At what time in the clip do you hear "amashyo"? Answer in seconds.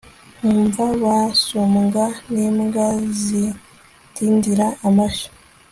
4.87-5.29